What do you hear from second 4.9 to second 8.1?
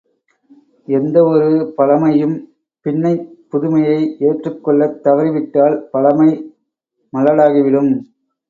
தவறிவிட்டால் பழைமை மலடாகிவிடும்.